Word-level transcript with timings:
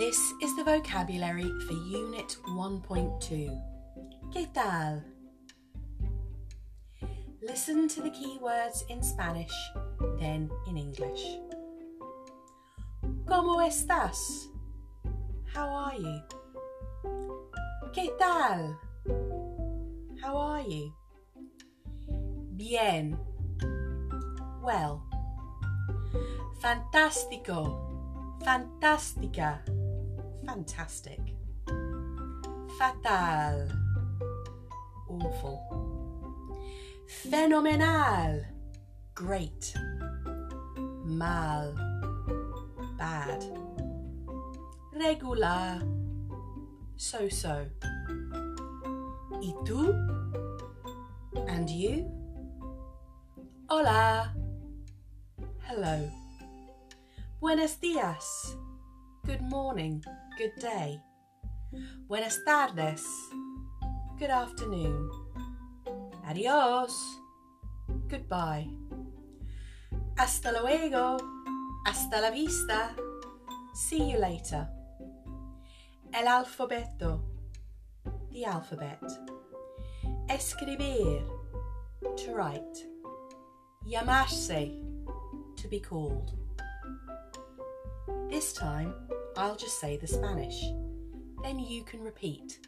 This 0.00 0.32
is 0.40 0.56
the 0.56 0.64
vocabulary 0.64 1.52
for 1.68 1.74
Unit 1.74 2.34
1.2. 2.56 3.20
¿Qué 4.32 4.48
tal? 4.54 5.04
Listen 7.42 7.86
to 7.86 8.00
the 8.00 8.08
key 8.08 8.38
words 8.40 8.82
in 8.88 9.02
Spanish, 9.02 9.52
then 10.18 10.48
in 10.66 10.78
English. 10.78 11.20
¿Cómo 13.26 13.60
estás? 13.60 14.48
How 15.52 15.68
are 15.68 15.96
you? 15.98 16.22
¿Qué 17.92 18.08
tal? 18.18 18.78
How 20.22 20.34
are 20.34 20.62
you? 20.62 20.94
Bien. 22.56 23.18
Well. 24.62 25.02
Fantástico. 26.62 27.76
Fantástica. 28.42 29.60
Fantastic. 30.50 31.20
Fatal. 32.76 33.68
Awful. 35.08 35.60
Fenomenal, 37.06 38.44
Great. 39.14 39.72
Mal. 41.04 41.72
Bad. 42.98 43.44
Regular. 44.92 45.82
So 46.96 47.28
so. 47.28 47.64
¿Y 49.40 49.54
tú? 49.64 49.94
And 51.46 51.70
you? 51.70 52.10
Hola. 53.68 54.34
Hello. 55.68 56.10
Buenos 57.40 57.78
días. 57.80 58.56
Good 59.30 59.42
morning. 59.42 60.02
Good 60.36 60.56
day. 60.60 61.00
Buenas 62.08 62.42
tardes. 62.44 63.04
Good 64.18 64.28
afternoon. 64.28 65.08
Adios. 66.26 66.92
Goodbye. 68.08 68.66
Hasta 70.18 70.50
luego. 70.50 71.18
Hasta 71.86 72.20
la 72.20 72.32
vista. 72.32 72.96
See 73.72 74.10
you 74.10 74.18
later. 74.18 74.66
El 76.12 76.26
alfabeto. 76.26 77.22
The 78.32 78.46
alphabet. 78.46 79.12
Escribir. 80.28 81.22
To 82.16 82.34
write. 82.34 82.84
Llamarse. 83.86 84.74
To 85.54 85.68
be 85.68 85.78
called. 85.78 86.32
This 88.28 88.52
time, 88.52 88.94
I'll 89.36 89.56
just 89.56 89.80
say 89.80 89.96
the 89.96 90.06
Spanish. 90.06 90.62
Then 91.42 91.58
you 91.58 91.82
can 91.84 92.02
repeat, 92.02 92.58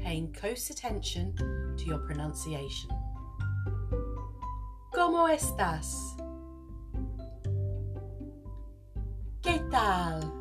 paying 0.00 0.32
close 0.32 0.70
attention 0.70 1.34
to 1.76 1.84
your 1.84 1.98
pronunciation. 1.98 2.90
¿Cómo 4.94 5.28
estás? 5.28 6.16
¿Qué 9.42 9.58
tal? 9.70 10.32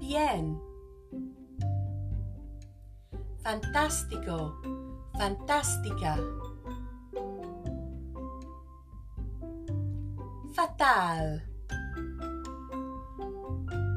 Bien. 0.00 0.58
Fantástico. 3.42 4.54
Fantástica. 5.18 6.18
Fatal. 10.54 11.53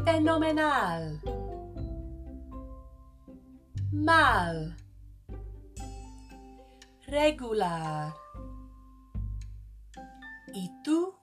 Fenomenal. 0.08 1.20
Mal. 3.92 4.78
Regular. 7.08 8.14
¿Y 10.54 10.72
tú? 10.82 11.14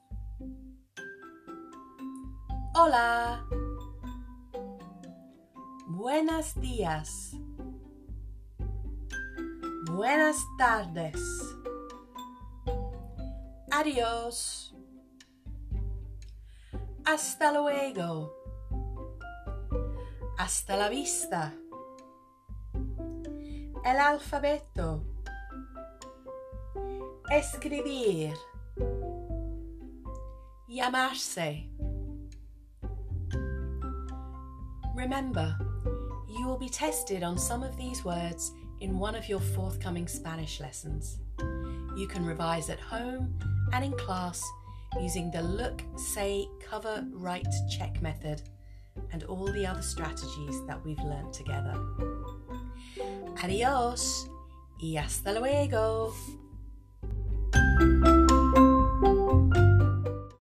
Hola. 2.75 3.47
Buenos 5.89 6.55
días. 6.61 7.33
Buenas 9.91 10.37
tardes. 10.59 11.19
Adiós. 13.71 14.75
Hasta 17.07 17.51
luego. 17.51 18.44
Hasta 20.37 20.77
la 20.77 20.89
vista. 20.89 21.53
El 23.85 24.01
alfabeto. 24.01 25.05
Escribir. 27.31 28.35
Llamarse. 30.69 31.69
Remember, 34.97 35.57
you 36.29 36.47
will 36.47 36.59
be 36.59 36.69
tested 36.69 37.23
on 37.23 37.39
some 37.39 37.63
of 37.63 37.77
these 37.77 38.05
words 38.05 38.51
in 38.81 38.99
one 38.99 39.15
of 39.15 39.29
your 39.29 39.41
forthcoming 39.41 40.09
Spanish 40.09 40.59
lessons. 40.59 41.21
You 41.97 42.09
can 42.09 42.27
revise 42.27 42.71
at 42.71 42.81
home 42.81 43.39
and 43.73 43.85
in 43.85 43.93
class 43.93 44.43
using 45.01 45.31
the 45.31 45.43
look, 45.43 45.81
say, 45.97 46.49
cover, 46.69 47.07
write, 47.13 47.47
check 47.71 48.03
method 48.03 48.43
and 49.13 49.25
all 49.25 49.47
the 49.53 49.67
other 49.67 49.83
strategies 49.83 50.65
that 50.67 50.85
we've 50.85 50.99
learnt 50.99 51.33
together. 51.33 51.75
Adios 53.43 54.29
y 54.81 54.97
hasta 54.97 55.33
luego. 55.33 56.13